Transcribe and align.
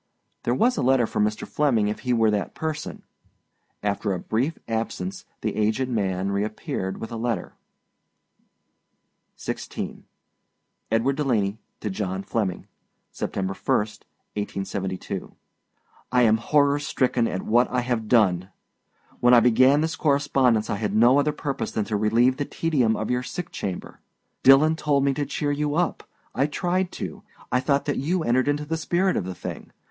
There 0.45 0.55
was 0.55 0.77
a 0.77 0.81
letter 0.81 1.05
for 1.05 1.19
Mr. 1.21 1.45
Flemming 1.47 1.87
if 1.87 1.99
he 1.99 2.11
were 2.11 2.31
that 2.31 2.55
person. 2.55 3.03
After 3.83 4.13
a 4.13 4.19
brief 4.19 4.57
absence 4.67 5.25
the 5.41 5.55
aged 5.55 5.89
man 5.89 6.31
reappeared 6.31 6.97
with 6.99 7.11
a 7.11 7.17
Letter. 7.17 7.53
XVI. 9.37 10.01
EDWARD 10.91 11.15
DELANEY 11.17 11.59
TO 11.81 11.91
JOHN 11.91 12.23
FLEMMING. 12.23 12.65
September 13.11 13.53
1, 13.53 13.77
1872. 13.77 15.35
I 16.11 16.23
am 16.23 16.37
horror 16.37 16.79
stricken 16.79 17.27
at 17.27 17.43
what 17.43 17.69
I 17.69 17.81
have 17.81 18.07
done! 18.07 18.49
When 19.19 19.35
I 19.35 19.39
began 19.39 19.81
this 19.81 19.95
correspondence 19.95 20.67
I 20.67 20.77
had 20.77 20.95
no 20.95 21.19
other 21.19 21.31
purpose 21.31 21.69
than 21.69 21.85
to 21.85 21.95
relieve 21.95 22.37
the 22.37 22.45
tedium 22.45 22.95
of 22.95 23.11
your 23.11 23.21
sick 23.21 23.51
chamber. 23.51 23.99
Dillon 24.41 24.75
told 24.75 25.03
me 25.03 25.13
to 25.13 25.27
cheer 25.27 25.51
you 25.51 25.75
up. 25.75 26.09
I 26.33 26.47
tried 26.47 26.91
to. 26.93 27.21
I 27.51 27.59
thought 27.59 27.85
that 27.85 27.97
you 27.97 28.23
entered 28.23 28.47
into 28.47 28.65
the 28.65 28.77
spirit 28.77 29.15
of 29.15 29.25
the 29.25 29.35
thing. 29.35 29.71